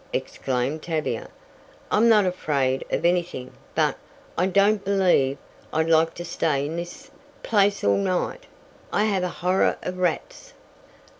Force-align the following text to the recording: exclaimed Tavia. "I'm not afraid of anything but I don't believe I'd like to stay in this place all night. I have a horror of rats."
exclaimed 0.13 0.81
Tavia. 0.81 1.27
"I'm 1.91 2.09
not 2.09 2.25
afraid 2.25 2.83
of 2.89 3.05
anything 3.05 3.53
but 3.75 3.97
I 4.35 4.47
don't 4.47 4.83
believe 4.83 5.37
I'd 5.71 5.91
like 5.91 6.15
to 6.15 6.25
stay 6.25 6.65
in 6.65 6.75
this 6.75 7.11
place 7.43 7.83
all 7.83 7.97
night. 7.97 8.47
I 8.91 9.03
have 9.03 9.21
a 9.21 9.29
horror 9.29 9.77
of 9.83 9.99
rats." 9.99 10.53